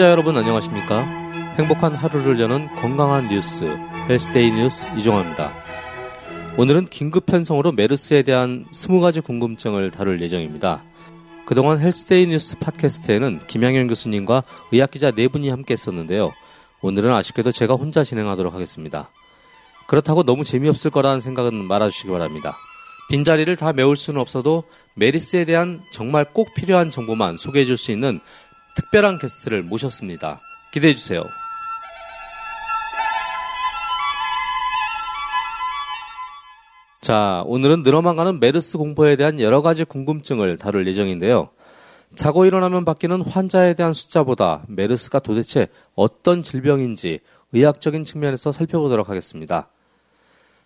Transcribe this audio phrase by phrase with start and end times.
[0.00, 1.02] 청취자 여러분 안녕하십니까?
[1.58, 3.64] 행복한 하루를 여는 건강한 뉴스
[4.08, 5.52] 헬스데이 뉴스 이종화입니다.
[6.56, 10.82] 오늘은 긴급 편성으로 메르스에 대한 20가지 궁금증을 다룰 예정입니다.
[11.44, 16.32] 그동안 헬스데이 뉴스 팟캐스트에는 김양현 교수님과 의학기자 네 분이 함께 했었는데요.
[16.80, 19.10] 오늘은 아쉽게도 제가 혼자 진행하도록 하겠습니다.
[19.86, 22.56] 그렇다고 너무 재미없을 거라는 생각은 말아주시기 바랍니다.
[23.10, 24.64] 빈자리를 다 메울 수는 없어도
[24.94, 28.20] 메르스에 대한 정말 꼭 필요한 정보만 소개해 줄 수 있는
[28.80, 30.40] 특별한 게스트를 모셨습니다.
[30.72, 31.22] 기대해 주세요.
[37.02, 41.50] 자, 오늘은 늘어만 가는 메르스 공포에 대한 여러 가지 궁금증을 다룰 예정인데요.
[42.14, 47.20] 자고 일어나면 바뀌는 환자에 대한 숫자보다 메르스가 도대체 어떤 질병인지
[47.52, 49.68] 의학적인 측면에서 살펴보도록 하겠습니다.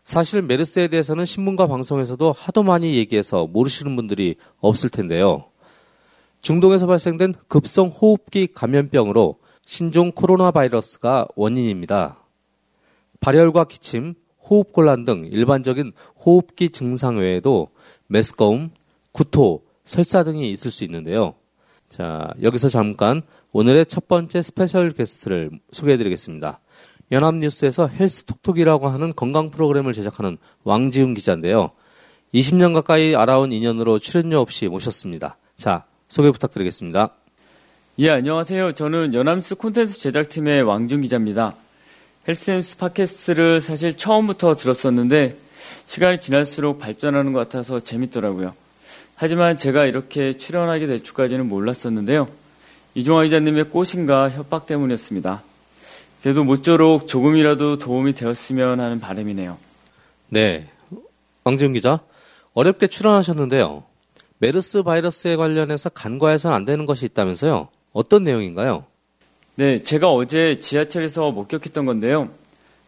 [0.05, 5.47] 사실 메르스에 대해서는 신문과 방송에서도 하도 많이 얘기해서 모르시는 분들이 없을 텐데요.
[6.45, 12.19] 중동에서 발생된 급성 호흡기 감염병으로 신종 코로나 바이러스가 원인입니다.
[13.21, 14.13] 발열과 기침,
[14.51, 17.69] 호흡곤란 등 일반적인 호흡기 증상 외에도
[18.09, 18.73] 메스꺼움,
[19.13, 21.35] 구토, 설사 등이 있을 수 있는데요.
[21.89, 23.23] 자, 여기서 잠깐
[23.55, 26.61] 오늘의 첫 번째 special guest를 소개해 드리겠습니다.
[27.11, 31.71] 연합뉴스에서 헬스톡톡이라고 하는 건강 프로그램을 제작하는 왕지훈 기자인데요.
[32.35, 35.39] 20년 가까이 알아온 인연으로 출연료 없이 모셨습니다.
[35.57, 37.11] 자, 소개 부탁드리겠습니다.
[37.99, 38.73] 예, 안녕하세요.
[38.73, 41.55] 저는 연암스 콘텐츠 제작팀의 왕준 기자입니다.
[42.27, 45.37] 헬스앤스 팟캐스트를 사실 처음부터 들었었는데
[45.87, 48.55] 시간이 지날수록 발전하는 것 같아서 재밌더라고요.
[49.15, 52.29] 하지만 제가 이렇게 출연하게 될 줄까지는 몰랐었는데요.
[52.95, 55.43] 이종화 기자님의 꽃인가 협박 때문이었습니다.
[56.23, 59.59] 그래도 모쪼록 조금이라도 도움이 되었으면 하는 바람이네요.
[60.31, 60.69] 네.
[61.45, 62.01] 왕지훈 기자,
[62.55, 63.85] 어렵게 출연하셨는데요.
[64.45, 67.69] 메르스 바이러스에 관련해서 간과해서는 안 되는 것이 있다면서요?
[67.95, 68.85] 어떤 내용인가요?
[69.55, 72.29] 네, 제가 어제 지하철에서 목격했던 건데요.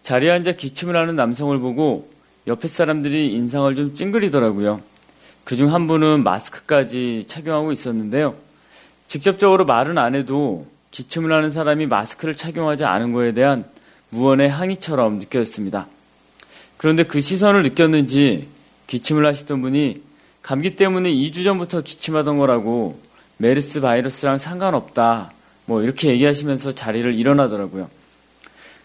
[0.02, 2.10] 자리에 앉아 기침을 하는 남성을 보고
[2.46, 4.82] 옆에 사람들이 인상을 좀 찡그리더라고요.
[5.44, 8.34] 그중 한 분은 마스크까지 착용하고 있었는데요.
[9.06, 13.64] 직접적으로 말은 안 해도 기침을 하는 사람이 마스크를 착용하지 않은 거에 대한
[14.10, 15.86] 무언의 항의처럼 느껴졌습니다.
[16.76, 18.46] 그런데 그 시선을 느꼈는지
[18.88, 20.05] 기침을 하시던 분이
[20.46, 23.00] 감기 때문에 2주 전부터 기침하던 거라고
[23.36, 25.32] 메르스 바이러스랑 상관없다.
[25.64, 27.90] 뭐 이렇게 얘기하시면서 자리를 일어나더라고요.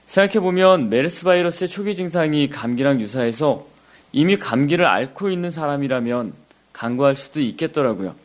[0.08, 3.68] 생각해보면 메르스 바이러스의 초기 증상이 감기랑 유사해서
[4.12, 6.34] 이미 감기를 앓고 있는 사람이라면
[6.74, 8.16] 간과할 수도 있겠더라고요.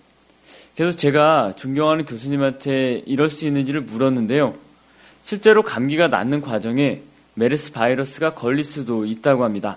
[0.74, 4.54] 그래서 제가 존경하는 교수님한테 이럴 수 있는지를 물었는데요.
[5.20, 7.02] 실제로 감기가 낫는 과정에
[7.34, 9.76] 메르스 바이러스가 걸릴 수도 있다고 합니다.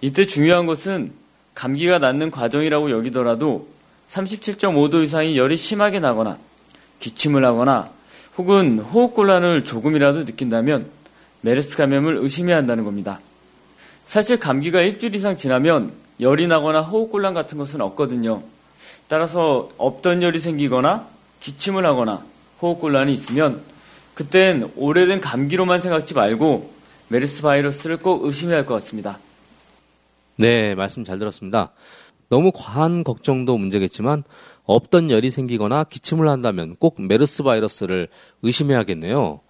[0.00, 1.12] 이때 중요한 것은
[1.58, 3.66] 감기가 낫는 과정이라고 여기더라도
[4.08, 6.38] 37.5도 이상이 열이 심하게 나거나
[7.00, 7.90] 기침을 하거나
[8.36, 10.86] 혹은 호흡곤란을 조금이라도 느낀다면
[11.40, 13.18] 메르스 감염을 의심해야 한다는 겁니다.
[14.06, 18.44] 사실 감기가 일주일 이상 지나면 열이 나거나 호흡곤란 같은 것은 없거든요.
[19.08, 21.08] 따라서 없던 열이 생기거나
[21.40, 22.22] 기침을 하거나
[22.62, 23.62] 호흡곤란이 있으면
[24.14, 26.72] 그땐 오래된 감기로만 생각지 말고
[27.08, 29.18] 메르스 바이러스를 꼭 의심해야 할 것 같습니다.
[30.38, 31.72] 네, 말씀 잘 들었습니다.
[32.28, 34.22] 너무 과한 걱정도 문제겠지만
[34.64, 38.08] 없던 열이 생기거나 기침을 한다면 꼭 메르스 바이러스를
[38.42, 39.40] 의심해야겠네요.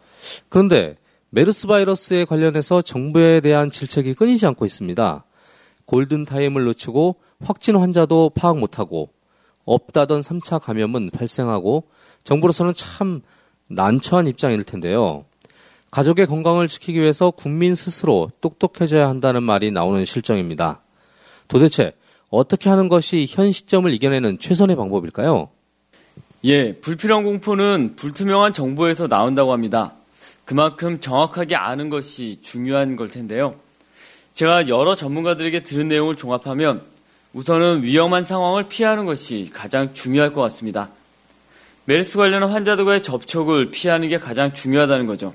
[0.48, 0.96] 그런데
[1.28, 5.24] 메르스 바이러스에 관련해서 정부에 대한 질책이 끊이지 않고 있습니다.
[5.84, 9.10] 골든 타임을 놓치고 확진 환자도 파악 못하고
[9.66, 11.84] 없다던 3차 감염은 발생하고
[12.24, 13.20] 정부로서는 참
[13.68, 15.26] 난처한 입장일 텐데요.
[15.90, 20.80] 가족의 건강을 지키기 위해서 국민 스스로 똑똑해져야 한다는 말이 나오는 실정입니다.
[21.48, 21.92] 도대체
[22.30, 25.48] 어떻게 하는 것이 현 시점을 이겨내는 최선의 방법일까요?
[26.44, 29.94] 예, 불필요한 공포는 불투명한 정보에서 나온다고 합니다.
[30.44, 33.54] 그만큼 정확하게 아는 것이 중요한 걸 텐데요.
[34.34, 36.82] 제가 여러 전문가들에게 들은 내용을 종합하면
[37.32, 40.90] 우선은 위험한 상황을 피하는 것이 가장 중요할 것 같습니다.
[41.86, 45.34] 메르스 관련한 환자들과의 접촉을 피하는 게 가장 중요하다는 거죠.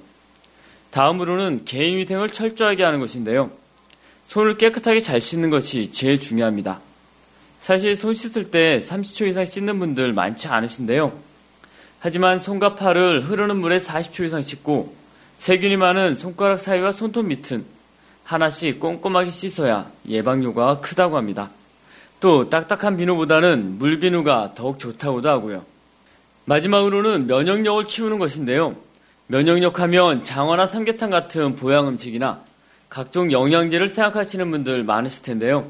[0.93, 3.49] 다음으로는 개인 위생을 철저하게 하는 것인데요.
[4.25, 6.81] 손을 깨끗하게 잘 씻는 것이 제일 중요합니다.
[7.61, 11.11] 사실 손 씻을 때 30초 이상 씻는 분들 많지 않으신데요.
[11.99, 14.95] 하지만 손과 팔을 흐르는 물에 40초 이상 씻고
[15.39, 17.65] 세균이 많은 손가락 사이와 손톱 밑은
[18.23, 21.49] 하나씩 꼼꼼하게 씻어야 예방 효과가 크다고 합니다.
[22.19, 25.65] 또 딱딱한 비누보다는 물비누가 더욱 좋다고도 하고요.
[26.45, 28.75] 마지막으로는 면역력을 키우는 것인데요.
[29.33, 32.41] 면역력 하면 장어나 삼계탕 같은 보양 음식이나
[32.87, 35.65] 각종 영양제를 생각하시는 분들 많으실 텐데요.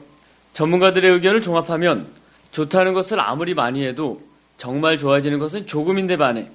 [0.51, 2.07] 전문가들의 의견을 종합하면
[2.51, 4.21] 좋다는 것을 아무리 많이 해도
[4.57, 6.49] 정말 좋아지는 것은 조금인데 반해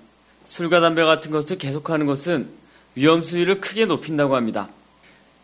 [0.45, 2.47] 술과 담배 같은 것을 계속하는 것은
[2.95, 4.69] 위험 수위를 크게 높인다고 합니다.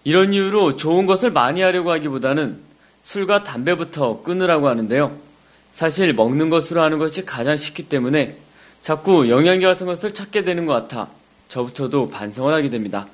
[0.05, 2.59] 이런 이유로 좋은 것을 많이 하려고 하기보다는
[3.01, 5.17] 술과 담배부터 끊으라고 하는데요.
[5.73, 8.37] 사실 먹는 것으로 하는 것이 가장 쉽기 때문에
[8.83, 11.09] 자꾸 영양제 같은 것을 찾게 되는 것 같아
[11.49, 13.07] 저부터도 반성을 하게 됩니다.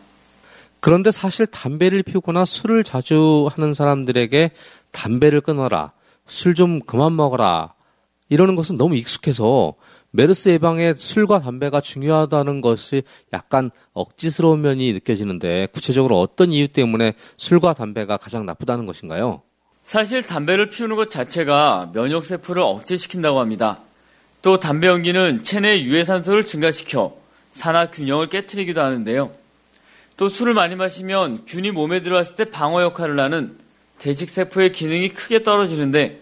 [0.81, 4.53] 그런데 사실 담배를 피우거나 술을 자주 하는 사람들에게
[4.93, 5.93] 담배를 끊어라,
[6.27, 7.75] 술 좀 그만 먹어라,
[8.31, 9.75] 이러는 것은 너무 익숙해서
[10.13, 17.75] 메르스 예방에 술과 담배가 중요하다는 것이 약간 억지스러운 면이 느껴지는데 구체적으로 어떤 이유 때문에 술과
[17.75, 19.43] 담배가 가장 나쁘다는 것인가요?
[19.83, 23.81] 사실 담배를 피우는 것 자체가 면역세포를 억제시킨다고 합니다.
[24.43, 27.20] 또 담배 연기는 체내 유해산소를 증가시켜
[27.53, 29.31] 산화 균형을 깨뜨리기도 하는데요.
[30.17, 33.57] 또 술을 많이 마시면 균이 몸에 들어왔을 때 방어 역할을 하는
[33.99, 36.21] 대식세포의 기능이 크게 떨어지는데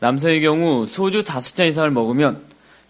[0.00, 2.40] 남성의 경우 소주 5잔 이상을 먹으면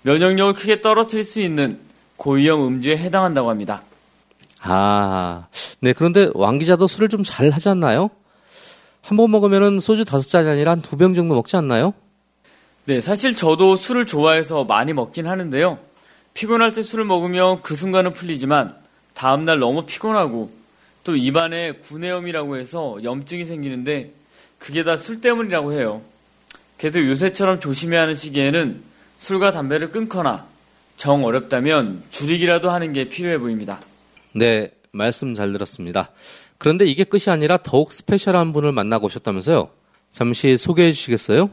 [0.02, 1.78] 면역력을 크게 떨어뜨릴 수 있는
[2.16, 3.82] 고위험 음주에 해당한다고 합니다.
[4.60, 5.46] 아,
[5.80, 5.92] 네.
[5.92, 8.10] 그런데 왕 기자도 술을 좀 잘 하지 않나요?
[9.02, 11.94] 한 번 먹으면 소주 다섯 잔이 아니라 한 두 병 정도 먹지 않나요?
[12.86, 15.78] 네, 사실 저도 술을 좋아해서 많이 먹긴 하는데요.
[16.36, 18.76] 피곤할 때 술을 먹으면 그 순간은 풀리지만
[19.14, 20.52] 다음날 너무 피곤하고
[21.02, 24.12] 또 입안에 구내염이라고 해서 염증이 생기는데
[24.58, 26.02] 그게 다 술 때문이라고 해요.
[26.76, 28.82] 그래도 요새처럼 조심해야 하는 시기에는
[29.16, 30.44] 술과 담배를 끊거나
[30.96, 33.80] 정 어렵다면 줄이기라도 하는 게 필요해 보입니다.
[34.34, 36.10] 네, 말씀 잘 들었습니다.
[36.58, 39.70] 그런데 이게 끝이 아니라 더욱 스페셜한 분을 만나고 오셨다면서요?
[40.12, 41.48] 잠시 소개해 주시겠어요?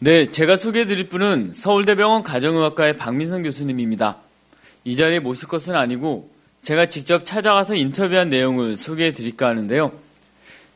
[0.00, 4.18] 네, 제가 소개해 드릴 분은 서울대병원 가정의학과의 박민선 교수님입니다.
[4.84, 6.30] 이 자리에 모실 것은 아니고
[6.62, 9.90] 제가 직접 찾아가서 인터뷰한 내용을 소개해 드릴까 하는데요.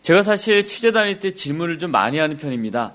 [0.01, 2.95] 제가 사실 취재 다닐 때 질문을 좀 많이 하는 편입니다.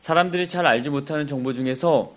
[0.00, 2.14] 사람들이 잘 알지 못하는 정보 중에서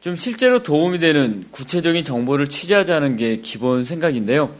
[0.00, 4.52] 좀 실제로 도움이 되는 구체적인 정보를 취재하자는 게 기본 생각인데요.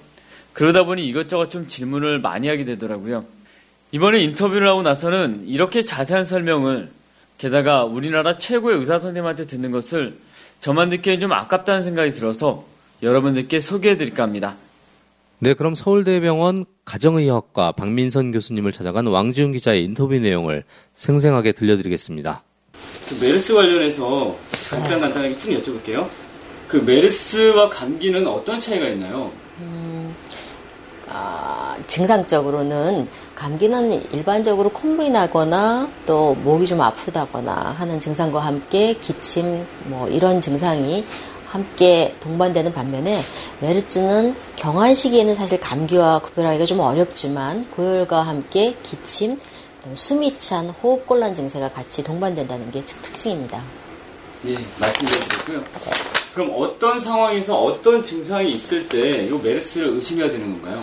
[0.52, 3.24] 그러다 보니 이것저것 좀 질문을 많이 하게 되더라고요.
[3.90, 6.97] 이번에 인터뷰를 하고 나서는 이렇게 자세한 설명을
[7.38, 10.18] 게다가 우리나라 최고의 의사 선생님한테 듣는 것을
[10.58, 12.64] 저만 듣기엔 좀 아깝다는 생각이 들어서
[13.02, 14.56] 여러분들께 소개해 드릴까 합니다.
[15.38, 20.64] 네, 그럼 서울대병원 가정의학과 박민선 교수님을 찾아간 왕지훈 기자의 인터뷰 내용을
[20.94, 22.42] 생생하게 들려드리겠습니다.
[23.08, 24.36] 그 메르스 관련해서
[24.70, 26.08] 간단 간단하게 쭉 여쭤볼게요.
[26.66, 29.30] 그 메르스와 감기는 어떤 차이가 있나요?
[29.60, 30.12] 음,
[31.10, 40.08] 아, 증상적으로는 감기는 일반적으로 콧물이 나거나 또 목이 좀 아프다거나 하는 증상과 함께 기침 뭐
[40.08, 41.04] 이런 증상이
[41.46, 43.22] 함께 동반되는 반면에
[43.60, 49.38] 메르츠는 경한 시기에는 사실 감기와 구별하기가 좀 어렵지만 고열과 함께 기침,
[49.94, 53.62] 숨이 찬 호흡곤란 증세가 같이 동반된다는 게 특징입니다.
[54.46, 55.64] 예, 말씀드렸고요.
[56.34, 60.80] 그럼 어떤 상황에서 어떤 증상이 있을 때 이 메르스를 의심해야 되는 건가요?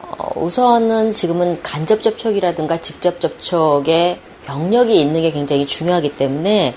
[0.00, 6.74] 어, 우선은 지금은 간접 접촉이라든가 직접 접촉에 병력이 있는 게 굉장히 중요하기 때문에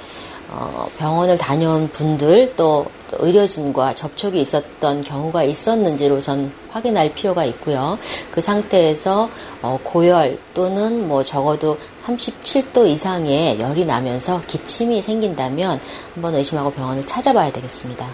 [0.49, 7.97] 어, 병원을 다녀온 분들 또, 또 의료진과 접촉이 있었던 경우가 있었는지를 우선 확인할 필요가 있고요.
[8.31, 9.29] 그 상태에서
[9.61, 15.79] 어, 고열 또는 뭐 적어도 37도 이상의 열이 나면서 기침이 생긴다면
[16.13, 18.07] 한번 의심하고 병원을 찾아봐야 되겠습니다.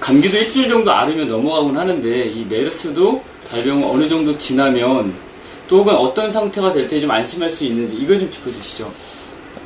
[0.00, 5.14] 감기도 일주일 정도 앓으면 넘어가곤 하는데 이 메르스도 발병 어느 정도 지나면
[5.68, 8.92] 또 혹은 어떤 상태가 될 때 좀 안심할 수 있는지 이걸 좀 짚어주시죠.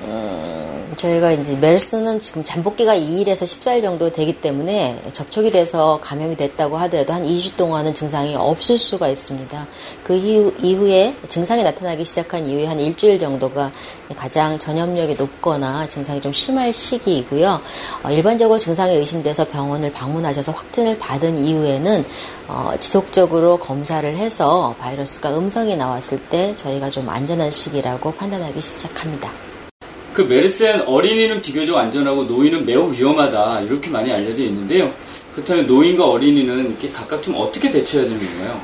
[0.03, 6.77] 음, 저희가 이제 메르스는 지금 잠복기가 2일에서 14일 정도 되기 때문에 접촉이 돼서 감염이 됐다고
[6.79, 9.67] 하더라도 한 2주 동안은 증상이 없을 수가 있습니다.
[10.05, 13.73] 그 이후, 이후에 증상이 나타나기 시작한 이후에 한 일주일 정도가
[14.17, 17.61] 가장 전염력이 높거나 증상이 좀 심할 시기이고요.
[18.03, 22.05] 어, 일반적으로 증상이 의심돼서 병원을 방문하셔서 확진을 받은 이후에는
[22.49, 29.50] 어, 지속적으로 검사를 해서 바이러스가 음성이 나왔을 때 저희가 좀 안전한 시기라고 판단하기 시작합니다.
[30.21, 34.93] 그 메르스엔 어린이는 비교적 안전하고 노인은 매우 위험하다 이렇게 많이 알려져 있는데요.
[35.33, 38.61] 그렇다면 노인과 어린이는 각각 좀 어떻게 대처해야 되는 건가요?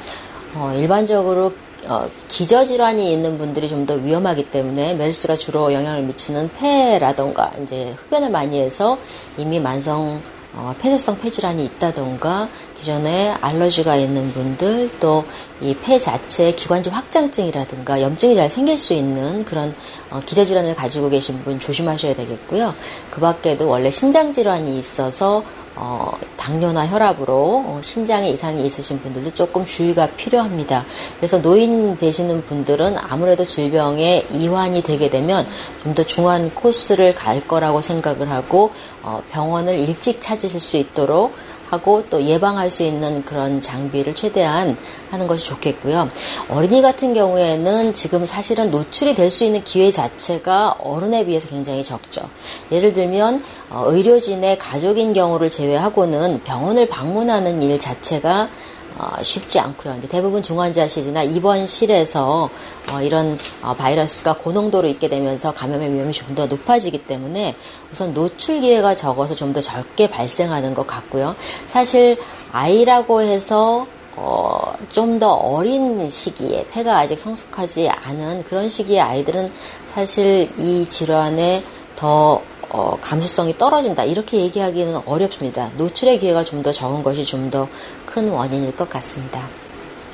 [0.54, 1.50] 어, 일반적으로
[1.88, 8.28] 어, 기저질환이 있는 분들이 좀 더 위험하기 때문에 메르스가 주로 영향을 미치는 폐라던가 이제 흡연을
[8.28, 8.98] 많이 해서
[9.38, 10.20] 이미 만성
[10.52, 15.24] 어, 폐쇄성 폐질환이 있다던가 기존에 알러지가 있는 분들 또
[15.62, 19.74] 이 폐 자체 기관지 확장증이라든가 염증이 잘 생길 수 있는 그런
[20.10, 22.74] 어, 기저질환을 가지고 계신 분 조심하셔야 되겠고요.
[23.10, 25.42] 그 밖에도 원래 신장 질환이 있어서
[25.74, 30.84] 어, 당뇨나 혈압으로 어, 신장에 이상이 있으신 분들도 조금 주의가 필요합니다.
[31.18, 35.46] 그래서 노인 되시는 분들은 아무래도 질병에 이완이 되게 되면
[35.82, 41.32] 좀 더 중한 코스를 갈 거라고 생각을 하고 어, 병원을 일찍 찾으실 수 있도록
[41.70, 44.76] 하고 또 예방할 수 있는 그런 장비를 최대한
[45.10, 46.08] 하는 것이 좋겠고요.
[46.48, 52.22] 어린이 같은 경우에는 지금 사실은 노출이 될 수 있는 기회 자체가 어른에 비해서 굉장히 적죠.
[52.70, 58.48] 예를 들면 어, 의료진의 가족인 경우를 제외하고는 병원을 방문하는 일 자체가
[58.98, 59.96] 어, 쉽지 않고요.
[59.98, 62.48] 이제 대부분 중환자실이나 입원실에서
[62.92, 67.54] 어, 이런 어, 바이러스가 고농도로 있게 되면서 감염의 위험이 좀 더 높아지기 때문에
[67.92, 71.34] 우선 노출 기회가 적어서 좀 더 적게 발생하는 것 같고요.
[71.66, 72.18] 사실
[72.52, 73.86] 아이라고 해서
[74.16, 79.52] 어, 좀 더 어린 시기에 폐가 아직 성숙하지 않은 그런 시기의 아이들은
[79.92, 81.62] 사실 이 질환에
[81.96, 82.40] 더
[82.76, 85.70] 어, 감수성이 떨어진다 이렇게 얘기하기는 어렵습니다.
[85.78, 87.66] 노출의 기회가 좀 더 적은 것이 좀 더
[88.04, 89.46] 큰 원인일 것 같습니다.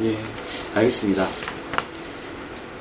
[0.03, 0.17] 예,
[0.75, 1.27] 알겠습니다.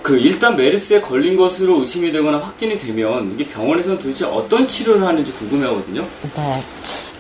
[0.01, 5.31] 그 일단 메르스에 걸린 것으로 의심이 되거나 확진이 되면 이게 병원에서는 도대체 어떤 치료를 하는지
[5.33, 6.05] 궁금해하거든요.
[6.35, 6.63] 네.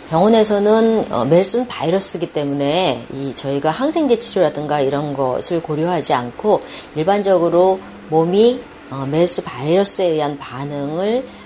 [0.09, 6.61] 병원에서는 어, 메르스는 바이러스이기 때문에 이 저희가 항생제 치료라든가 이런 것을 고려하지 않고
[6.95, 11.40] 일반적으로 몸이 어, 메르스 바이러스에 의한 반응을 어,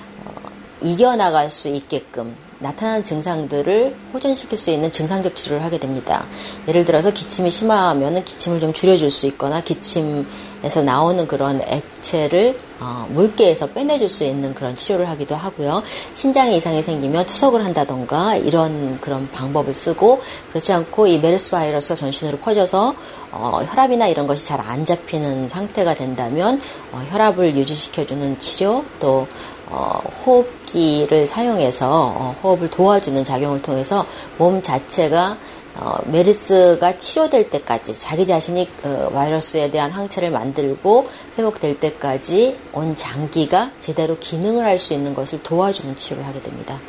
[0.85, 6.25] 이겨나갈 수 있게끔 나타나는 증상들을 호전시킬 수 있는 증상적 치료를 하게 됩니다.
[6.69, 13.67] 예를 들어서 기침이 심하면 기침을 좀 줄여줄 수 있거나 기침에서 나오는 그런 액체를 어, 물개에서
[13.67, 15.83] 빼내줄 수 있는 그런 치료를 하기도 하고요.
[16.13, 22.37] 신장에 이상이 생기면 투석을 한다던가 이런 그런 방법을 쓰고 그렇지 않고 이 메르스 바이러스가 전신으로
[22.37, 22.95] 퍼져서
[23.31, 26.61] 어, 혈압이나 이런 것이 잘 안 잡히는 상태가 된다면
[26.93, 29.27] 어, 혈압을 유지시켜주는 치료 또
[29.67, 34.05] 어, 호흡기를 사용해서 어, 호흡을 도와주는 작용을 통해서
[34.37, 35.37] 몸 자체가
[35.77, 43.71] 어, 메르스가 치료될 때까지 자기 자신이 어, 바이러스에 대한 항체를 만들고 회복될 때까지 온 장기가
[43.79, 46.79] 제대로 기능을 할 수 있는 것을 도와주는 치료를 하게 됩니다.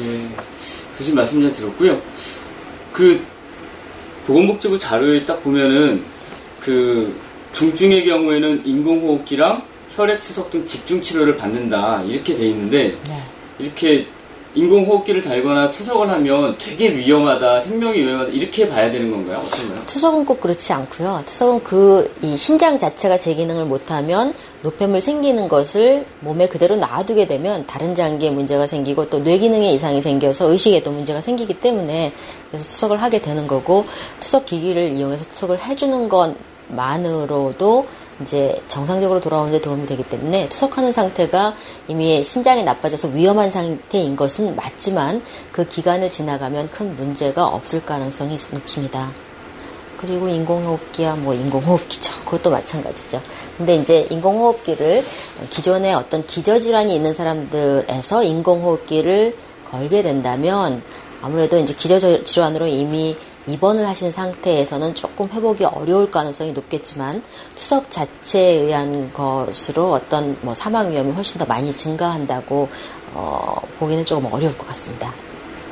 [0.00, 0.28] 예,
[0.96, 2.00] 교수님 말씀 잘 들었고요.
[2.92, 3.20] 그
[4.26, 6.02] 보건복지부 자료에 딱 보면은
[6.60, 7.14] 그
[7.52, 13.16] 중증의 경우에는 인공호흡기랑 혈액 투석 등 집중 치료를 받는다 이렇게 돼 있는데 네.
[13.58, 14.06] 이렇게
[14.52, 19.38] 인공호흡기를 달거나 투석을 하면 되게 위험하다, 생명이 위험하다 이렇게 봐야 되는 건가요?
[19.46, 19.82] 어떤가요?
[19.86, 21.22] 투석은 꼭 그렇지 않고요.
[21.24, 27.64] 투석은 그 이 신장 자체가 제 기능을 못하면 노폐물 생기는 것을 몸에 그대로 놔두게 되면
[27.68, 32.12] 다른 장기에 문제가 생기고 또 뇌 기능에 이상이 생겨서 의식에도 문제가 생기기 때문에
[32.50, 33.84] 그래서 투석을 하게 되는 거고
[34.18, 37.86] 투석 기기를 이용해서 투석을 해주는 것만으로도
[38.22, 41.54] 이제 정상적으로 돌아오는 데 도움이 되기 때문에 투석하는 상태가
[41.88, 45.22] 이미 신장이 나빠져서 위험한 상태인 것은 맞지만
[45.52, 49.10] 그 기간을 지나가면 큰 문제가 없을 가능성이 높습니다.
[50.00, 52.24] 그리고 인공호흡기야 뭐 인공호흡기죠.
[52.24, 53.20] 그것도 마찬가지죠.
[53.58, 55.04] 근데 이제 인공호흡기를
[55.50, 59.36] 기존에 어떤 기저질환이 있는 사람들에서 인공호흡기를
[59.70, 60.82] 걸게 된다면
[61.20, 63.16] 아무래도 이제 기저질환으로 이미
[63.50, 67.22] 입원을 하신 상태에서는 조금 회복이 어려울 가능성이 높겠지만
[67.56, 72.68] 투석 자체에 의한 것으로 어떤 뭐 사망 위험이 훨씬 더 많이 증가한다고
[73.14, 75.12] 어, 보기는 조금 어려울 것 같습니다.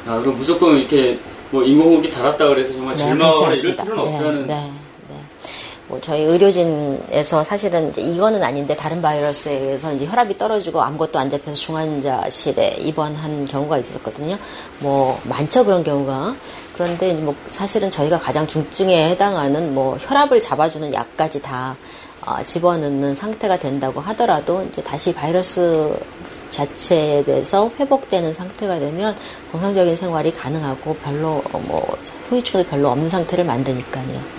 [0.06, 1.18] 아 그럼 무조건 이렇게
[1.50, 4.46] 뭐 인공호흡기 달았다 그래서 정말 네, 절망하거나 이럴 필요는 네, 없다는.
[4.46, 4.87] 네, 네.
[5.98, 11.54] 뭐 저희 의료진에서 사실은 이거는 아닌데 다른 바이러스에 의해서 이제 혈압이 떨어지고 아무것도 안 잡혀서
[11.54, 14.36] 중환자실에 입원한 경우가 있었거든요.
[14.78, 16.34] 뭐 많죠 그런 경우가.
[16.74, 21.76] 그런데 뭐 사실은 저희가 가장 중증에 해당하는 뭐 혈압을 잡아주는 약까지 다
[22.24, 25.96] 어, 집어넣는 상태가 된다고 하더라도 이제 다시 바이러스
[26.50, 29.16] 자체에 대해서 회복되는 상태가 되면
[29.50, 31.96] 정상적인 생활이 가능하고 별로 어, 뭐
[32.28, 34.38] 후유증도 별로 없는 상태를 만드니까요.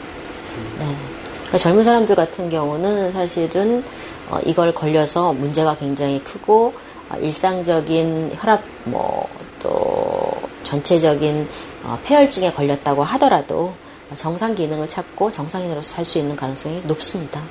[0.80, 1.09] 네.
[1.50, 3.84] 그러니까 젊은 사람들 같은 경우는 사실은
[4.30, 6.74] 어, 이걸 걸려서 문제가 굉장히 크고
[7.10, 9.28] 어, 일상적인 혈압 뭐
[9.60, 10.32] 또
[10.64, 11.48] 전체적인
[11.84, 13.74] 어, 폐혈증에 걸렸다고 하더라도
[14.16, 17.42] 정상 기능을 찾고 정상인으로서 살 수 있는 가능성이 높습니다.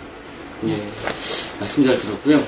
[0.67, 0.83] 예,
[1.61, 2.43] 말씀 잘 들었고요.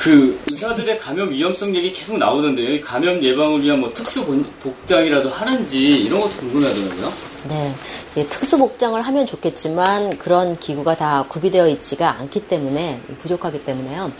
[0.00, 2.80] 그 의사들의 감염 위험성 얘기 계속 나오던데요.
[2.80, 7.12] 감염 예방을 위한 뭐 특수 복장이라도 하는지 이런 것도 궁금하더라고요.
[7.48, 7.74] 네,
[8.16, 14.10] 예, 특수 복장을 하면 좋겠지만 그런 기구가 다 구비되어 있지가 않기 때문에 부족하기 때문에요.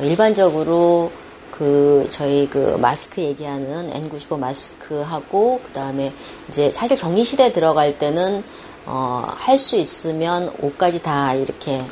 [0.00, 1.12] 일반적으로
[1.50, 6.14] 그 저희 그 마스크 얘기하는 N95 마스크하고 그 다음에
[6.48, 8.42] 이제 사실 격리실에 들어갈 때는
[8.86, 11.84] 어, 할 수 있으면 옷까지 다 이렇게 어,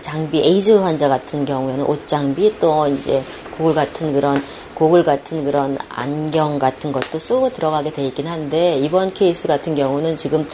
[0.00, 3.22] 장비 에이즈 환자 같은 경우에는 옷 장비 또 이제
[3.56, 4.42] 고글 같은 그런
[4.74, 10.16] 고글 같은 그런 안경 같은 것도 쓰고 들어가게 돼 있긴 한데 이번 케이스 같은 경우는
[10.16, 10.46] 지금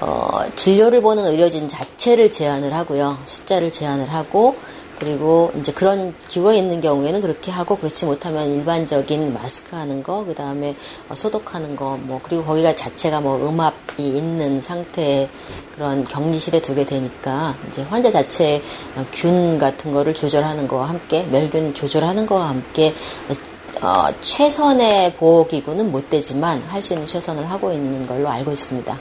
[0.00, 3.18] 어, 진료를 보는 의료진 자체를 제한을 하고요.
[3.24, 4.56] 숫자를 제한을 하고
[4.98, 10.34] 그리고 이제 그런 기구가 있는 경우에는 그렇게 하고 그렇지 못하면 일반적인 마스크 하는 거, 그
[10.34, 10.74] 다음에
[11.14, 15.28] 소독하는 거, 뭐 그리고 거기가 자체가 뭐 음압이 있는 상태의
[15.74, 18.60] 그런 격리실에 두게 되니까 이제 환자 자체
[19.12, 22.94] 균 같은 거를 조절하는 거와 함께 멸균 조절하는 거와 함께
[23.82, 28.98] 어, 최선의 보호기구는 못 되지만 할 수 있는 최선을 하고 있는 걸로 알고 있습니다.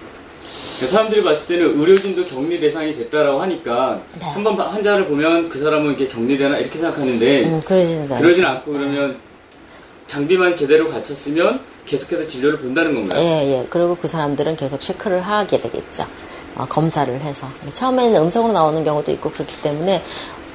[0.87, 4.25] 사람들이 봤을 때는 의료진도 격리 대상이 됐다라고 하니까 네.
[4.25, 9.17] 한번 환자를 보면 그 사람은 이렇게 격리되나 이렇게 생각하는데 음, 그러진, 그러진 않고 그러면
[10.07, 13.19] 장비만 제대로 갖췄으면 계속해서 진료를 본다는 건가요?
[13.21, 13.67] 예, 예.
[13.69, 16.05] 그리고 그 사람들은 계속 체크를 하게 되겠죠.
[16.55, 17.47] 어, 검사를 해서.
[17.71, 20.01] 처음에는 음성으로 나오는 경우도 있고 그렇기 때문에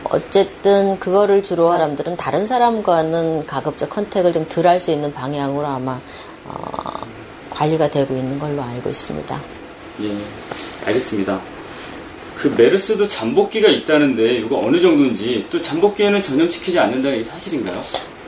[0.04, 6.00] 어쨌든 그거를 주로 사람들은 다른 사람과는 가급적 컨택을 좀 덜 할 수 있는 방향으로 아마
[6.47, 7.06] 어,
[7.50, 9.40] 관리가 되고 있는 걸로 알고 있습니다.
[10.00, 10.16] 예,
[10.87, 11.40] 알겠습니다.
[12.37, 17.80] 그 메르스도 잠복기가 있다는데 이거 어느 정도인지 또 잠복기에는 전염시키지 않는다는 게 사실인가요?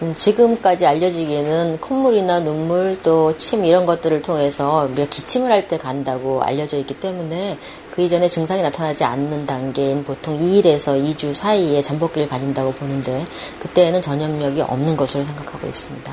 [0.02, 6.42] 음, 지금까지 알려지기에는 콧물이나 눈물 또 침 이런 것들을 통해서 우리가 기침을 할 때 간다고
[6.42, 7.58] 알려져 있기 때문에
[7.92, 13.24] 그 이전에 증상이 나타나지 않는 단계인 보통 2일에서 2주 사이에 잠복기를 가진다고 보는데
[13.60, 16.12] 그때에는 전염력이 없는 것으로 생각하고 있습니다.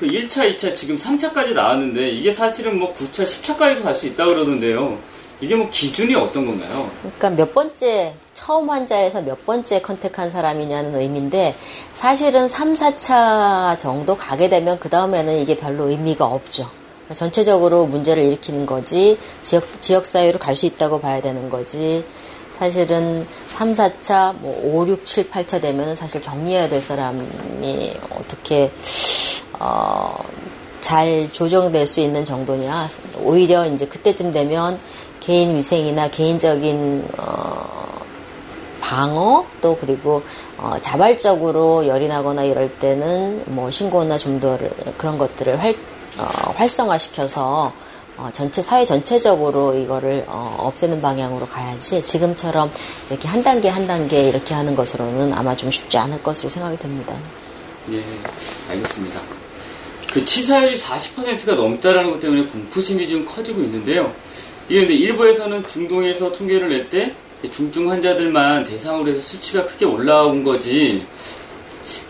[0.00, 4.30] 네, 그 1차, 2차 지금 3차까지 나왔는데 이게 사실은 뭐 9차, 10차까지도 갈 수 있다고
[4.34, 4.96] 그러던데요.
[5.40, 6.90] 이게 뭐 기준이 어떤 건가요?
[7.00, 11.54] 그러니까 몇 번째 처음 환자에서 몇 번째 컨택한 사람이냐는 의미인데
[11.94, 16.68] 사실은 3, 4차 정도 가게 되면 그 다음에는 이게 별로 의미가 없죠.
[17.14, 22.04] 전체적으로 문제를 일으키는 거지 지역 지역 사회로 갈 수 있다고 봐야 되는 거지.
[22.58, 28.70] 사실은 3, 4차, 뭐 5, 6, 7, 8차 되면은 사실 격리해야 될 사람이 어떻게
[29.58, 30.16] 어,
[30.80, 32.88] 잘 조정될 수 있는 정도냐.
[33.22, 34.78] 오히려 이제 그때쯤 되면
[35.20, 37.98] 개인 위생이나 개인적인 어,
[38.80, 40.22] 방어 또 그리고
[40.56, 44.56] 어, 자발적으로 열이 나거나 이럴 때는 뭐 신고나 좀 더
[44.96, 45.74] 그런 것들을 활
[46.18, 47.72] 어, 활성화시켜서
[48.16, 52.70] 어, 전체 사회 전체적으로 이거를 어, 없애는 방향으로 가야지 지금처럼
[53.10, 57.14] 이렇게 한 단계 한 단계 이렇게 하는 것으로는 아마 좀 쉽지 않을 것으로 생각이 됩니다.
[57.86, 58.02] 네,
[58.70, 59.37] 알겠습니다.
[60.12, 64.12] 그 치사율이 40%가 넘다라는 것 때문에 공포심이 좀 커지고 있는데요.
[64.68, 67.14] 이게 근데 일부에서는 중동에서 통계를 낼 때
[67.52, 71.06] 중증 환자들만 대상으로 해서 수치가 크게 올라온 거지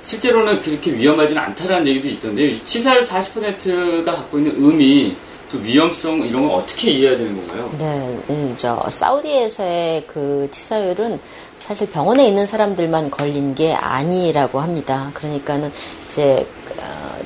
[0.03, 2.65] 실제로는 그렇게 위험하지는 않다라는 얘기도 있던데요.
[2.65, 5.15] 치사율 40%가 갖고 있는 의미,
[5.51, 7.71] 또 위험성 이런 걸 어떻게 이해해야 되는 건가요?
[7.79, 11.19] 네, 음, 저 사우디에서의 그 치사율은
[11.61, 15.11] 사실 병원에 있는 사람들만 걸린 게 아니라고 합니다.
[15.13, 15.71] 그러니까는
[16.07, 16.58] 이제 어,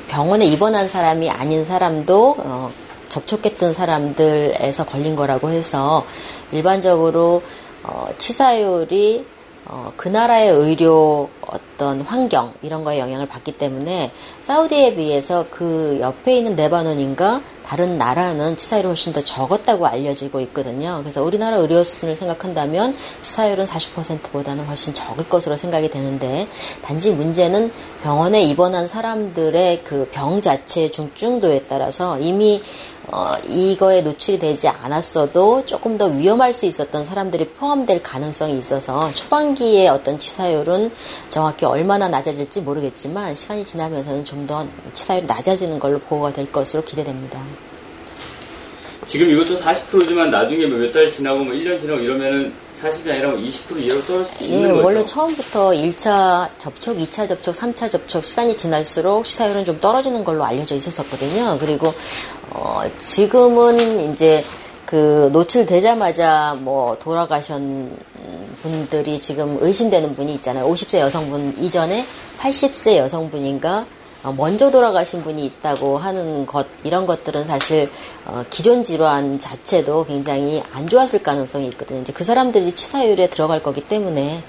[0.08, 2.70] 병원에 입원한 사람이 아닌 사람도 어,
[3.08, 6.04] 접촉했던 사람들에서 걸린 거라고 해서
[6.50, 7.42] 일반적으로
[7.82, 9.26] 어, 치사율이
[9.74, 16.36] 어, 그 나라의 의료 어떤 환경 이런 거에 영향을 받기 때문에 사우디에 비해서 그 옆에
[16.36, 20.98] 있는 레바논인가 다른 나라는 치사율이 훨씬 더 적었다고 알려지고 있거든요.
[21.00, 26.46] 그래서 우리나라 의료 수준을 생각한다면 치사율은 40%보다는 훨씬 적을 것으로 생각이 되는데
[26.82, 32.62] 단지 문제는 병원에 입원한 사람들의 그 병 자체의 중증도에 따라서 이미
[33.08, 39.88] 어, 이거에 노출이 되지 않았어도 조금 더 위험할 수 있었던 사람들이 포함될 가능성이 있어서 초반기의
[39.88, 40.92] 어떤 치사율은
[41.28, 47.40] 정확히 얼마나 낮아질지 모르겠지만 시간이 지나면서는 좀 더 치사율이 낮아지는 걸로 보고가 될 것으로 기대됩니다.
[49.06, 54.34] 지금 이것도 40%지만 나중에 뭐몇달 지나고 뭐 1년 지나고 이러면은 40이 아니라 20% 이하로 떨어질
[54.34, 54.84] 수 있는 예, 거죠.
[54.84, 60.74] 원래 처음부터 1차 접촉, 2차 접촉, 3차 접촉 시간이 지날수록 시사율은 좀 떨어지는 걸로 알려져
[60.74, 61.58] 있었었거든요.
[61.60, 61.92] 그리고
[62.50, 64.44] 어, 지금은 이제
[64.86, 67.96] 그 노출되자마자 뭐 돌아가신
[68.62, 70.68] 분들이 지금 의심되는 분이 있잖아요.
[70.68, 72.04] 50세 여성분 이전에
[72.40, 77.90] 80세 여성분인가 어, 먼저 돌아가신 분이 있다고 하는 것 이런 것들은 사실
[78.24, 82.00] 어, 기존 질환 자체도 굉장히 안 좋았을 가능성이 있거든요.
[82.00, 84.44] 이제 그 사람들이 치사율에 들어갈 거기 때문에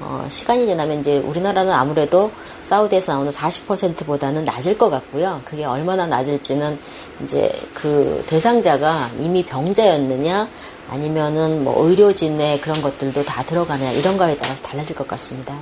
[0.00, 2.30] 어, 시간이 지나면 이제 우리나라는 아무래도
[2.62, 5.42] 사우디에서 나오는 40%보다는 낮을 것 같고요.
[5.44, 6.78] 그게 얼마나 낮을지는
[7.22, 10.48] 이제 그 대상자가 이미 병자였느냐
[10.88, 15.54] 아니면은 뭐 의료진의 그런 것들도 다 들어가느냐 이런 거에 따라서 달라질 것 같습니다.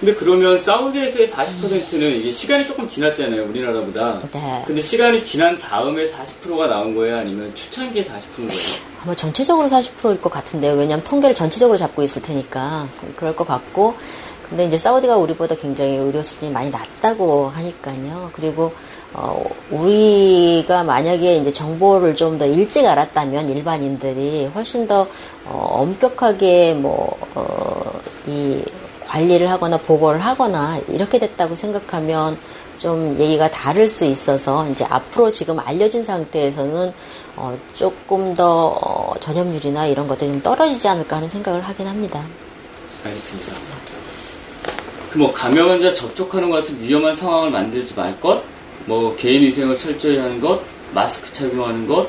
[0.00, 4.20] 근데 그러면 사우디에서의 40%는 이게 시간이 조금 지났잖아요, 우리나라보다.
[4.32, 4.62] 네.
[4.66, 7.16] 근데 시간이 지난 다음에 40%가 나온 거예요?
[7.18, 8.60] 아니면 초창기에 40%인 거예요?
[9.02, 10.74] 아마 전체적으로 40%일 것 같은데요.
[10.74, 12.88] 왜냐하면 통계를 전체적으로 잡고 있을 테니까.
[13.16, 13.94] 그럴 것 같고.
[14.48, 18.30] 근데 이제 사우디가 우리보다 굉장히 의료 수준이 많이 낮다고 하니까요.
[18.32, 18.72] 그리고
[19.12, 25.06] 어, 우리가 만약에 이제 정보를 좀 더 일찍 알았다면 일반인들이 훨씬 더
[25.46, 28.62] 어, 엄격하게 뭐, 어, 이
[29.06, 32.36] 관리를 하거나 보고를 하거나 이렇게 됐다고 생각하면
[32.76, 36.92] 좀 얘기가 다를 수 있어서 이제 앞으로 지금 알려진 상태에서는
[37.36, 42.24] 어, 조금 더 어, 전염률이나 이런 것들이 좀 떨어지지 않을까 하는 생각을 하긴 합니다.
[43.04, 43.52] 알겠습니다.
[45.12, 48.42] 그 뭐 감염 환자 접촉하는 것 같은 위험한 상황을 만들지 말 것,
[48.84, 50.60] 뭐 개인 위생을 철저히 하는 것,
[50.92, 52.06] 마스크 착용하는 것,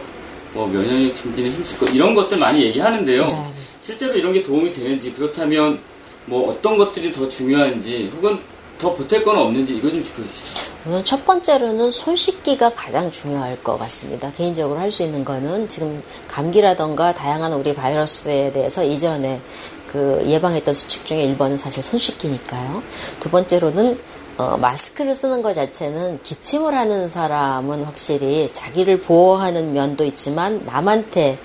[0.54, 3.28] 뭐 면역력 증진에 힘쓸 것 이런 것들 많이 얘기하는데요.
[3.28, 3.52] 네.
[3.82, 5.80] 실제로 이런 게 도움이 되는지 그렇다면
[6.28, 8.38] 뭐 어떤 것들이 더 중요한지 혹은
[8.78, 10.68] 더 보탤 건 없는지 이거 좀 짚어주시죠.
[10.86, 14.32] 우선 첫 번째로는 손 씻기가 가장 중요할 것 같습니다.
[14.32, 19.42] 개인적으로 할 수 있는 거는 지금 감기라던가 다양한 우리 바이러스에 대해서 이전에
[19.88, 22.84] 그 예방했던 수칙 중에 1번은 사실 손 씻기니까요.
[23.20, 23.98] 두 번째로는
[24.38, 31.40] 어, 마스크를 쓰는 것 자체는 기침을 하는 사람은 확실히 자기를 보호하는 면도 있지만 남한테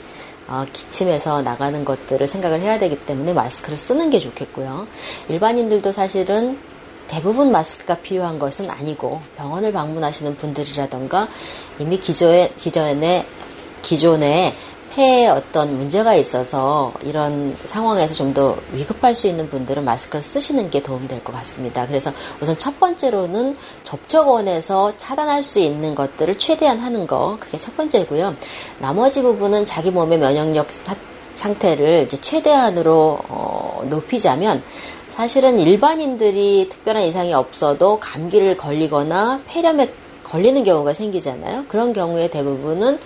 [0.52, 4.86] 어, 기침해서 나가는 것들을 생각을 해야 되기 때문에 마스크를 쓰는 게 좋겠고요.
[5.28, 6.58] 일반인들도 사실은
[7.08, 11.28] 대부분 마스크가 필요한 것은 아니고 병원을 방문하시는 분들이라던가
[11.78, 13.26] 이미 기존에, 기존에,
[13.80, 14.54] 기존에
[14.94, 20.82] 폐에 어떤 문제가 있어서 이런 상황에서 좀 더 위급할 수 있는 분들은 마스크를 쓰시는 게
[20.82, 21.86] 도움될 것 같습니다.
[21.86, 28.34] 그래서 우선 첫 번째로는 접촉원에서 차단할 수 있는 것들을 최대한 하는 거, 그게 첫 번째고요.
[28.78, 30.96] 나머지 부분은 자기 몸의 면역력 사,
[31.34, 34.62] 상태를 이제 최대한으로 어, 높이자면
[35.10, 39.92] 사실은 일반인들이 특별한 이상이 없어도 감기를 걸리거나 폐렴에
[40.24, 41.66] 걸리는 경우가 생기잖아요.
[41.68, 42.98] 그런 경우에 대부분은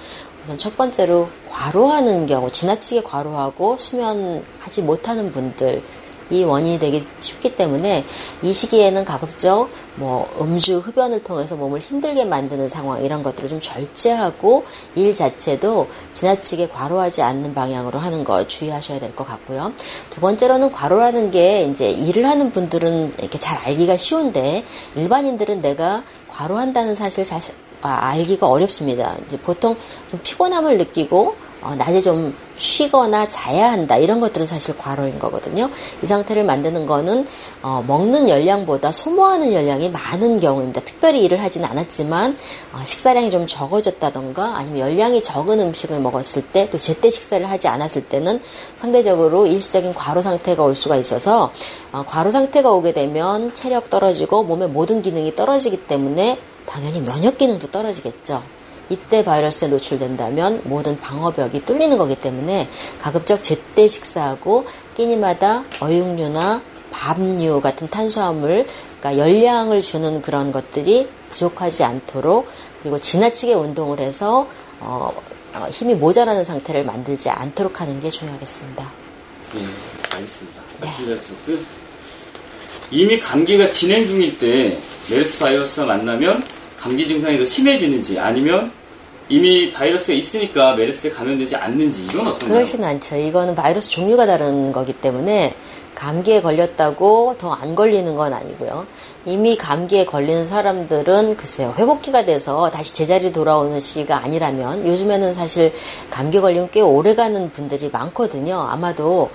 [0.46, 5.82] 우선 첫 번째로 과로하는 경우, 지나치게 과로하고 수면하지 못하는 분들,
[6.30, 8.04] 이 원인이 되기 쉽기 때문에
[8.42, 14.64] 이 시기에는 가급적 뭐 음주, 흡연을 통해서 몸을 힘들게 만드는 상황 이런 것들을 좀 절제하고
[14.94, 19.72] 일 자체도 지나치게 과로하지 않는 방향으로 하는 거 주의하셔야 될 것 같고요.
[20.10, 26.94] 두 번째로는 과로라는 게 이제 일을 하는 분들은 이렇게 잘 알기가 쉬운데 일반인들은 내가 과로한다는
[26.94, 29.16] 사실 잘 아, 알기가 어렵습니다.
[29.26, 29.76] 이제 보통
[30.10, 35.68] 좀 피곤함을 느끼고 어, 낮에 좀 쉬거나 자야 한다 이런 것들은 사실 과로인 거거든요.
[36.02, 37.26] 이 상태를 만드는 거는
[37.62, 40.82] 어, 먹는 열량보다 소모하는 열량이 많은 경우입니다.
[40.82, 42.36] 특별히 일을 하지는 않았지만
[42.72, 48.04] 어, 식사량이 좀 적어졌다던가 아니면 열량이 적은 음식을 먹었을 때 또 제때 식사를 하지 않았을
[48.04, 48.40] 때는
[48.76, 51.52] 상대적으로 일시적인 과로 상태가 올 수가 있어서
[51.92, 57.70] 어, 과로 상태가 오게 되면 체력 떨어지고 몸의 모든 기능이 떨어지기 때문에 당연히 면역 기능도
[57.70, 58.42] 떨어지겠죠.
[58.88, 62.68] 이때 바이러스에 노출된다면 모든 방어벽이 뚫리는 거기 때문에
[63.00, 68.66] 가급적 제때 식사하고 끼니마다 어육류나 밥류 같은 탄수화물,
[69.00, 72.48] 그러니까 열량을 주는 그런 것들이 부족하지 않도록
[72.82, 74.48] 그리고 지나치게 운동을 해서
[74.80, 75.12] 어,
[75.54, 78.90] 어, 힘이 모자라는 상태를 만들지 않도록 하는 게 중요하겠습니다.
[79.54, 79.60] 네,
[80.10, 80.62] 알겠습니다.
[80.80, 81.58] 말씀 잘 들었고요.
[82.90, 84.78] 이미 감기가 진행 중일 때
[85.10, 86.46] 메르스 바이러스와 만나면
[86.86, 88.70] 감기 증상이 더 심해지는지 아니면
[89.28, 92.48] 이미 바이러스가 있으니까 메르스에 감염되지 않는지 이건 어떤가요?
[92.48, 93.16] 그렇진 않죠.
[93.16, 95.52] 이거는 바이러스 종류가 다른 거기 때문에
[95.96, 98.86] 감기에 걸렸다고 더 안 걸리는 건 아니고요.
[99.24, 105.72] 이미 감기에 걸리는 사람들은 글쎄요 회복기가 돼서 다시 제자리 돌아오는 시기가 아니라면 요즘에는 사실
[106.08, 108.60] 감기 걸리면 꽤 오래 가는 분들이 많거든요.
[108.60, 109.30] 아마도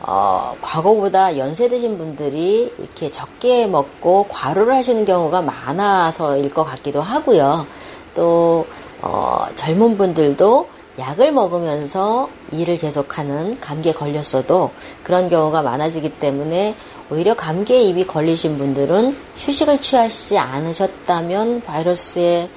[0.00, 7.66] 어, 과거보다 연세 드신 분들이 이렇게 적게 먹고 과로를 하시는 경우가 많아서일 것 같기도 하고요.
[8.14, 8.66] 또
[9.02, 14.70] 어, 젊은 분들도 약을 먹으면서 일을 계속하는 감기에 걸렸어도
[15.02, 16.74] 그런 경우가 많아지기 때문에
[17.10, 22.48] 오히려 감기에 입이 걸리신 분들은 휴식을 취하시지 않으셨다면 바이러스에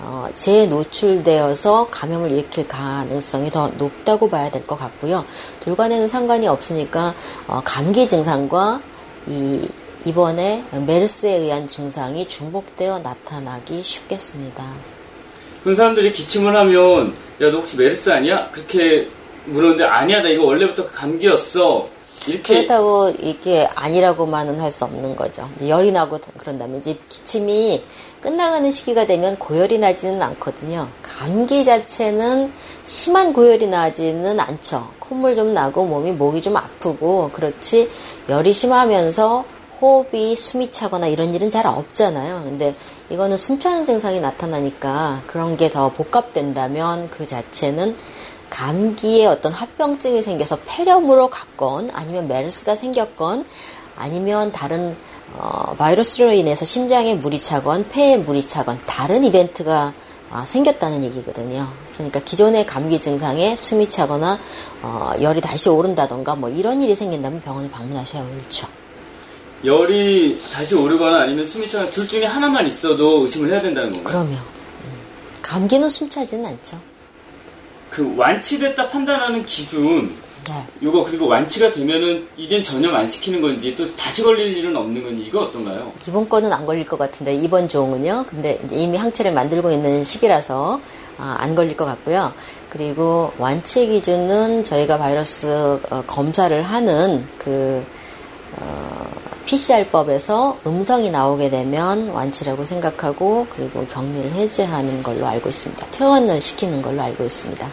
[0.00, 5.24] 어, 재노출되어서 감염을 일으킬 가능성이 더 높다고 봐야 될 것 같고요.
[5.60, 7.14] 둘간에는 상관이 없으니까
[7.46, 8.80] 어, 감기 증상과
[9.26, 9.68] 이
[10.04, 14.64] 이번에 메르스에 의한 증상이 중복되어 나타나기 쉽겠습니다.
[15.62, 18.48] 그런 사람들이 기침을 하면 야 너 혹시 메르스 아니야?
[18.52, 19.08] 그렇게
[19.46, 21.88] 물었는데 아니야 나 이거 원래부터 감기였어.
[22.42, 25.48] 그렇다고 이게 아니라고만은 할 수 없는 거죠.
[25.66, 27.82] 열이 나고 그런다면 이제 기침이
[28.20, 30.88] 끝나가는 시기가 되면 고열이 나지는 않거든요.
[31.02, 32.52] 감기 자체는
[32.84, 34.88] 심한 고열이 나지는 않죠.
[34.98, 37.88] 콧물 좀 나고 몸이 목이 좀 아프고 그렇지
[38.28, 39.44] 열이 심하면서
[39.80, 42.42] 호흡이 숨이 차거나 이런 일은 잘 없잖아요.
[42.44, 42.74] 근데
[43.10, 47.96] 이거는 숨차는 증상이 나타나니까 그런 게 더 복합된다면 그 자체는
[48.50, 53.46] 감기에 어떤 합병증이 생겨서 폐렴으로 갔건 아니면 메르스가 생겼건
[53.96, 54.96] 아니면 다른
[55.34, 59.92] 어, 바이러스로 인해서 심장에 물이 차건 폐에 물이 차건 다른 이벤트가
[60.30, 61.68] 어, 생겼다는 얘기거든요.
[61.94, 64.38] 그러니까 기존의 감기 증상에 숨이 차거나
[64.82, 68.68] 어, 열이 다시 오른다던가 뭐 이런 일이 생긴다면 병원을 방문하셔야 옳죠.
[69.64, 74.12] 열이 다시 오르거나 아니면 숨이 차거나 둘 중에 하나만 있어도 의심을 해야 된다는 건가요?
[74.12, 74.34] 그럼요.
[74.34, 74.92] 음.
[75.42, 76.80] 감기는 숨 차지는 않죠.
[77.90, 80.14] 그 완치됐다 판단하는 기준
[80.48, 80.64] 네.
[80.80, 85.22] 이거 그리고 완치가 되면은 이젠 전염 안 시키는 건지 또 다시 걸릴 일은 없는 건지
[85.26, 85.92] 이거 어떤가요?
[86.06, 88.24] 이번 거는 안 걸릴 것 같은데 이번 종은요.
[88.28, 90.80] 근데 이미 항체를 만들고 있는 시기라서
[91.18, 92.32] 아, 안 걸릴 것 같고요.
[92.70, 97.84] 그리고 완치 기준은 저희가 바이러스 어, 검사를 하는 그
[98.56, 99.10] 어,
[99.48, 105.86] PCR법에서 음성이 나오게 되면 완치라고 생각하고 그리고 격리를 해제하는 걸로 알고 있습니다.
[105.90, 107.66] 퇴원을 시키는 걸로 알고 있습니다.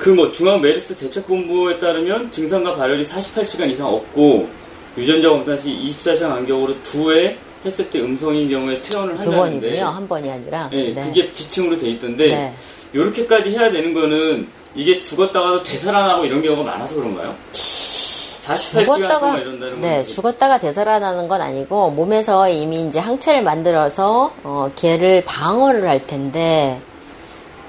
[0.00, 4.48] 그뭐 중앙 메르스 대책본부에 따르면 증상과 발열이 48시간 이상 없고
[4.98, 9.84] 유전자 검사 시 24시간 간격으로 두 회 했을 때 음성인 경우에 퇴원을 두 한다는데 번이군요.
[9.86, 10.68] 한 번이 아니라.
[10.72, 11.04] 네, 네.
[11.04, 12.52] 그게 지침으로 돼 있던데 네.
[12.94, 17.36] 이렇게까지 해야 되는 거는 이게 죽었다가도 되살아나고 이런 경우가 많아서 그런가요?
[18.54, 24.70] 48시간 동안 이런다는 건 네, 죽었다가 되살아나는 건 아니고 몸에서 이미 이제 항체를 만들어서 어,
[24.76, 26.80] 걔를 방어를 할 텐데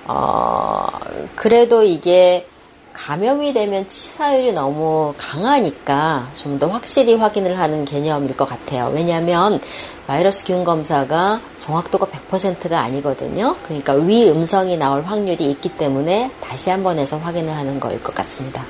[0.08, 0.88] 어,
[1.36, 2.48] 그래도 이게
[2.94, 8.92] 감염이 되면 치사율이 너무 강하니까 좀 더 확실히 확인을 하는 개념일 것 같아요.
[8.94, 9.62] 왜냐하면
[10.08, 13.56] 바이러스 균 검사가 정확도가 100%가 아니거든요.
[13.64, 18.14] 그러니까 위 음성이 나올 확률이 있기 때문에 다시 한 번 해서 확인을 하는 거일 것
[18.14, 18.66] 같습니다.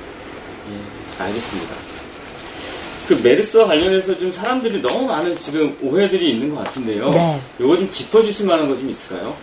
[0.70, 1.74] 예, 알겠습니다.
[3.08, 7.10] 그 메르스와 관련해서 좀 사람들이 너무 많은 지금 오해들이 있는 것 같은데요.
[7.10, 7.40] 네.
[7.60, 9.34] 요거 좀 짚어주실 만한 거 좀 있을까요?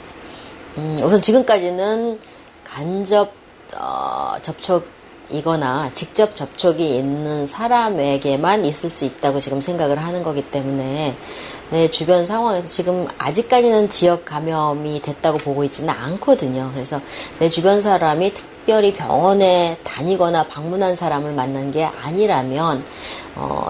[0.78, 2.20] 음, 우선 지금까지는
[2.64, 3.34] 간접
[3.76, 11.16] 어, 접촉이거나 직접 접촉이 있는 사람에게만 있을 수 있다고 지금 생각을 하는 거기 때문에
[11.70, 16.72] 내 주변 상황에서 지금 아직까지는 지역 감염이 됐다고 보고 있지는 않거든요.
[16.74, 17.00] 그래서
[17.38, 22.86] 내 주변 사람이 특별히 병원에 다니거나 방문한 사람을 만난 게 아니라면
[23.36, 23.66] 어,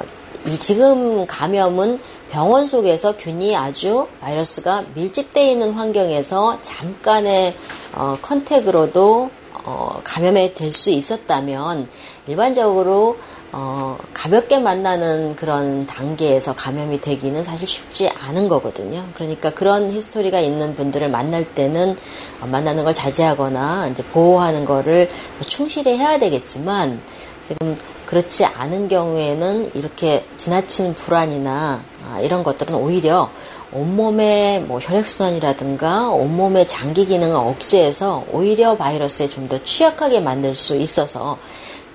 [0.46, 7.56] 이 지금 감염은 병원 속에서 균이 아주 바이러스가 밀집되어 있는 환경에서 잠깐의
[7.96, 9.30] 어, contact으로도
[9.64, 11.88] 어, 감염이 될 수 있었다면
[12.28, 13.16] 일반적으로
[13.52, 19.04] 어, 가볍게 만나는 그런 단계에서 감염이 되기는 사실 쉽지 않은 거거든요.
[19.16, 21.96] 그러니까 그런 history가 있는 분들을 만날 때는
[22.42, 25.10] 어, 만나는 걸 자제하거나 이제 보호하는 거를
[25.42, 27.02] 충실히 해야 되겠지만
[27.42, 33.30] 지금 그렇지 않은 경우에는 이렇게 지나친 불안이나 아, 이런 것들은 오히려
[33.72, 41.38] 온몸의 뭐 혈액순환이라든가 온몸의 장기 기능을 억제해서 오히려 바이러스에 좀 더 취약하게 만들 수 있어서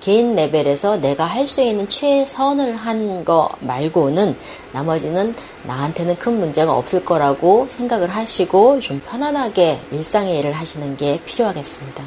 [0.05, 4.35] 개인 레벨에서 내가 할 수 있는 최선을 한 거 말고는
[4.71, 12.03] 나머지는 나한테는 큰 문제가 없을 거라고 생각을 하시고 좀 편안하게 일상의 일을 하시는 게 필요하겠습니다.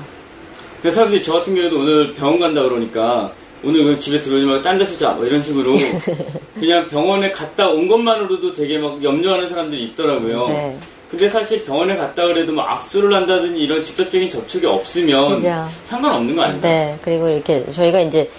[0.83, 3.33] 그 사람들이 저 같은 경우도 오늘 병원 간다 그러니까
[3.65, 5.73] 오늘 그 집에 들어오지 말고 딴 데서 자, 뭐 이런 식으로
[6.55, 10.47] 그냥 병원에 갔다 온 것만으로도 되게 막 염려하는 사람들이 있더라고요.
[10.47, 10.79] 네.
[11.11, 15.66] 근데 사실 병원에 갔다 그래도 뭐 악수를 한다든지 이런 직접적인 접촉이 없으면 그죠.
[15.85, 16.61] 상관없는 거 아닌가요?
[16.61, 18.31] 네, 그리고 이렇게 저희가 이제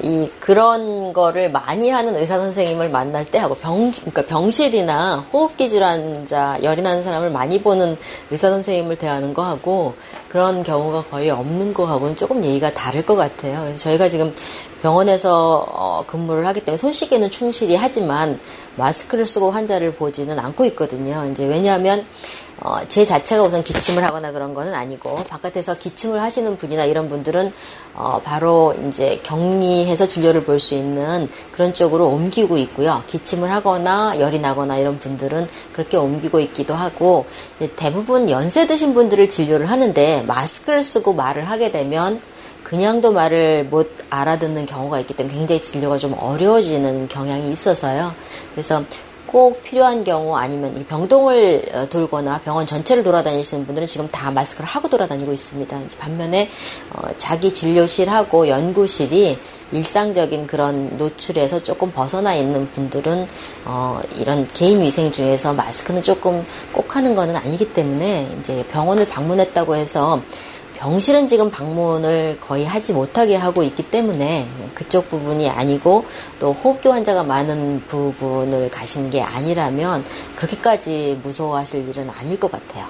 [0.00, 6.58] 이 그런 거를 많이 하는 의사 선생님을 만날 때 하고 병 그러니까 병실이나 호흡기 질환자
[6.62, 7.96] 열이 나는 사람을 많이 보는
[8.30, 9.94] 의사 선생님을 대하는 거 하고
[10.28, 13.60] 그런 경우가 거의 없는 거 하고는 조금 얘기가 다를 것 같아요.
[13.62, 14.32] 그래서 저희가 지금
[14.82, 18.38] 병원에서 어, 근무를 하기 때문에 손쉽게는 충실히 하지만
[18.78, 21.28] 마스크를 쓰고 환자를 보지는 않고 있거든요.
[21.30, 22.06] 이제 왜냐하면
[22.60, 27.52] 어, 제 자체가 우선 기침을 하거나 그런 거는 아니고 바깥에서 기침을 하시는 분이나 이런 분들은
[27.94, 33.04] 어, 바로 이제 격리해서 진료를 볼 수 있는 그런 쪽으로 옮기고 있고요.
[33.06, 37.26] 기침을 하거나 열이 나거나 이런 분들은 그렇게 옮기고 있기도 하고
[37.76, 42.20] 대부분 연세 드신 분들을 진료를 하는데 마스크를 쓰고 말을 하게 되면
[42.68, 48.12] 그냥도 말을 못 알아듣는 경우가 있기 때문에 굉장히 진료가 좀 어려워지는 경향이 있어서요.
[48.52, 48.84] 그래서
[49.26, 54.68] 꼭 필요한 경우 아니면 이 병동을 어, 돌거나 병원 전체를 돌아다니시는 분들은 지금 다 마스크를
[54.68, 55.80] 하고 돌아다니고 있습니다.
[55.98, 56.50] 반면에
[56.92, 59.38] 어, 자기 진료실하고 연구실이
[59.72, 63.26] 일상적인 그런 노출에서 조금 벗어나 있는 분들은
[63.64, 69.74] 어, 이런 개인 위생 중에서 마스크는 조금 꼭 하는 거는 아니기 때문에 이제 병원을 방문했다고
[69.74, 70.20] 해서
[70.78, 76.06] 병실은 지금 방문을 거의 하지 못하게 하고 있기 때문에 그쪽 부분이 아니고
[76.38, 80.04] 또 호흡기 환자가 많은 부분을 가신 게 아니라면
[80.36, 82.86] 그렇게까지 무서워하실 일은 아닐 것 같아요.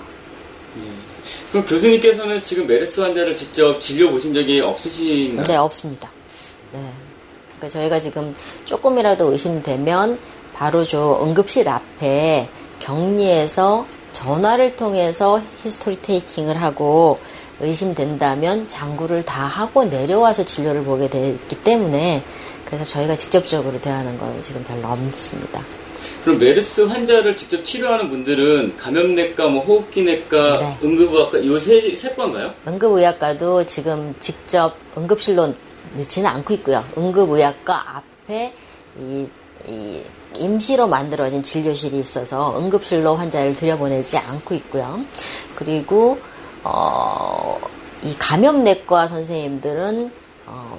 [1.51, 5.45] 그럼 교수님께서는 지금 메르스 환자를 직접 진료 보신 적이 없으신가요?
[5.45, 6.11] 네, 없습니다.
[6.75, 6.81] 네.
[7.57, 8.35] 그러니까 저희가 지금
[8.67, 10.19] 조금이라도 의심되면
[10.53, 12.49] 바로 저 응급실 앞에
[12.81, 17.19] 격리해서 전화를 통해서 history taking을 하고
[17.61, 22.23] 의심된다면 장구를 다 하고 내려와서 진료를 보게 됐기 때문에
[22.65, 25.65] 그래서 저희가 직접적으로 대하는 건 지금 별로 없습니다.
[26.23, 30.79] 그럼 메르스 환자를 직접 치료하는 분들은 감염내과, 뭐 호흡기내과, 네.
[30.83, 32.55] 응급의학과 요 세 과인가요?
[32.67, 35.55] 응급의학과도 지금 직접 응급실로
[35.97, 36.85] 넣지는 않고 있고요.
[36.97, 38.53] 응급의학과 앞에
[39.01, 39.27] 이,
[39.67, 40.01] 이
[40.39, 45.01] 임시로 만들어진 진료실이 있어서 응급실로 환자를 들여보내지 않고 있고요.
[45.57, 46.19] 그리고
[46.71, 47.59] 어,
[48.03, 50.13] 이 감염내과 선생님들은
[50.45, 50.79] 어,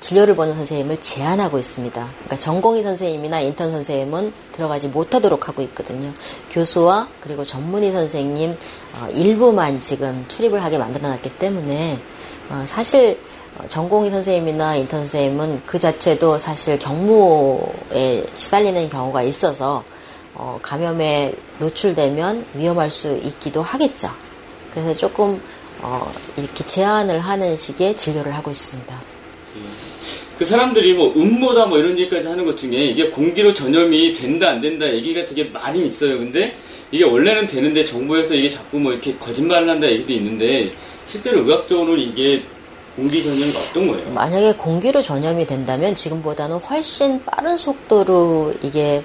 [0.00, 2.08] 진료를 보는 선생님을 제한하고 있습니다.
[2.12, 6.12] 그러니까 전공의 선생님이나 인턴 선생님은 들어가지 못하도록 하고 있거든요.
[6.50, 8.58] 교수와 그리고 전문의 선생님
[8.94, 12.00] 어, 일부만 지금 출입을 하게 만들어놨기 때문에
[12.50, 13.20] 어, 사실
[13.58, 19.84] 어, 전공의 선생님이나 인턴 선생님은 그 자체도 사실 경무에 시달리는 경우가 있어서
[20.34, 24.10] 어, 감염에 노출되면 위험할 수 있기도 하겠죠.
[24.72, 25.40] 그래서 조금
[25.80, 29.00] 어, 이렇게 제한을 하는 식의 진료를 하고 있습니다.
[30.38, 34.60] 그 사람들이 뭐 음모다 뭐 이런 얘기까지 하는 것 중에 이게 공기로 전염이 된다 안
[34.60, 36.18] 된다 얘기가 되게 많이 있어요.
[36.18, 36.56] 근데
[36.90, 40.72] 이게 원래는 되는데 정부에서 이게 자꾸 뭐 이렇게 거짓말을 한다 얘기도 있는데
[41.06, 42.42] 실제로 의학적으로는 이게
[42.96, 44.10] 공기 전염이 어떤 거예요?
[44.12, 49.02] 만약에 공기로 전염이 된다면 지금보다는 훨씬 빠른 속도로 이게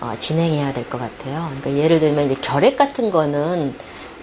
[0.00, 1.50] 어, 진행해야 될 것 같아요.
[1.60, 3.74] 그러니까 예를 들면 이제 결핵 같은 거는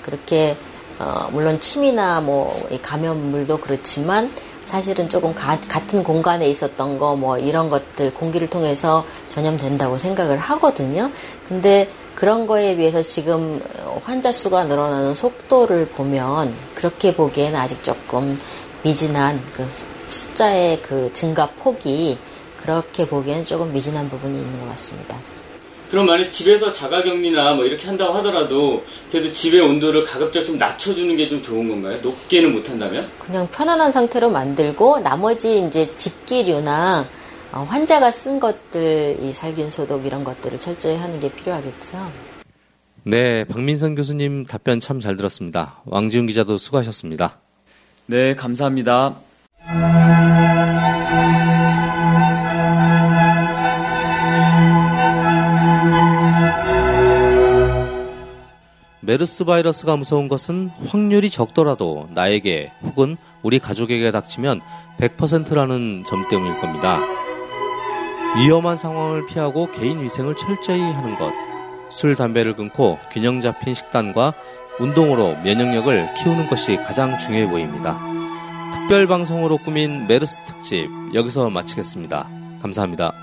[0.04, 0.56] 그렇게
[1.00, 4.32] 어, 물론 침이나 뭐 감염물도 그렇지만
[4.66, 11.12] 사실은 조금 가, 같은 공간에 있었던 거 뭐 이런 것들 공기를 통해서 전염된다고 생각을 하거든요.
[11.48, 13.62] 근데 그런 거에 비해서 지금
[14.04, 18.40] 환자 수가 늘어나는 속도를 보면 그렇게 보기에는 아직 조금
[18.84, 19.68] 미진한 그
[20.10, 22.18] 숫자의 그 증가 폭이
[22.58, 25.18] 그렇게 보기에는 조금 미진한 부분이 있는 것 같습니다.
[25.94, 31.30] 그럼 만약 집에서 자가격리나 뭐 이렇게 한다고 하더라도 그래도 집의 온도를 가급적 좀 낮춰주는 게
[31.30, 32.00] 좀 좋은 건가요?
[32.02, 33.08] 높게는 못한다면?
[33.20, 37.06] 그냥 편안한 상태로 만들고 나머지 이제 집기류나
[37.52, 42.12] 어, 환자가 쓴 것들, 이 살균 소독 이런 것들을 철저히 하는 게 필요하겠죠.
[43.04, 45.84] 네, 박민선 교수님 답변 참 잘 들었습니다.
[45.86, 47.38] 왕지훈 기자도 수고하셨습니다.
[48.08, 49.16] 네, 감사합니다.
[59.06, 64.62] 메르스 바이러스가 무서운 것은 확률이 적더라도 나에게 혹은 우리 가족에게 닥치면
[64.98, 67.02] 100%라는 점 때문일 겁니다.
[68.38, 71.32] 위험한 상황을 피하고 개인 위생을 철저히 하는 것,
[71.90, 74.34] 술, 담배를 끊고 균형 잡힌 식단과
[74.80, 78.00] 운동으로 면역력을 키우는 것이 가장 중요해 보입니다.
[78.74, 82.28] 특별 방송으로 꾸민 메르스 특집 여기서 마치겠습니다.
[82.62, 83.14] 감사합니다.